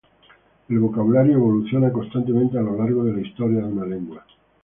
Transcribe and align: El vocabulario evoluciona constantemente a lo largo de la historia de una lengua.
El 0.67 0.79
vocabulario 0.79 1.35
evoluciona 1.35 1.91
constantemente 1.91 2.57
a 2.57 2.61
lo 2.63 2.75
largo 2.75 3.03
de 3.03 3.13
la 3.13 3.21
historia 3.21 3.59
de 3.59 3.65
una 3.65 3.85
lengua. 3.85 4.25